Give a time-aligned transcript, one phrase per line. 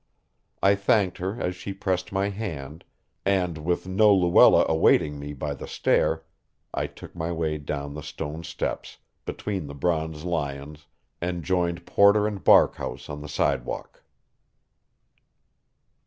[0.63, 2.85] I thanked her as she pressed my hand,
[3.23, 6.23] and, with no Luella awaiting me by the stair,
[6.73, 10.87] I took my way down the stone steps, between the bronze lions,
[11.21, 14.01] and joined Porter and Barkhouse on the sidewalk.